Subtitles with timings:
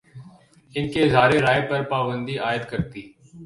[0.75, 3.01] ان کے اظہارِ رائے پر پابندی عائدکرتی